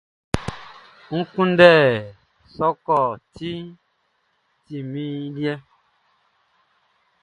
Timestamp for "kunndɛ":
1.31-1.69